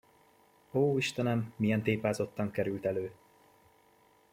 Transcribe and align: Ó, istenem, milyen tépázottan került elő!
Ó, 0.71 0.97
istenem, 0.97 1.53
milyen 1.55 1.83
tépázottan 1.83 2.51
került 2.51 2.85
elő! 2.85 3.13